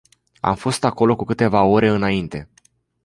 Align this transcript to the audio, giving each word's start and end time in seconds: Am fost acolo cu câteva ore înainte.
Am 0.41 0.55
fost 0.55 0.83
acolo 0.83 1.15
cu 1.15 1.23
câteva 1.23 1.63
ore 1.63 1.87
înainte. 1.89 2.49